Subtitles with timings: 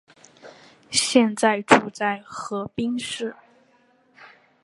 [0.89, 3.35] 现在住在横滨市。